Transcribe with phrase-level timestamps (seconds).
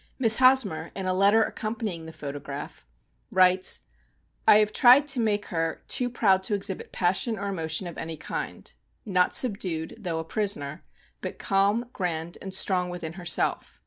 [0.17, 2.87] Miss Hosmer, in a letter accompanying the photograph,
[3.29, 3.81] writes;
[4.47, 8.17] В«I have tried to make her too proud to exhibit passion or emotion of any
[8.17, 8.73] kind;
[9.05, 10.83] not subdued, though a prisoner;
[11.21, 13.79] but calm, grand, and strong within her self.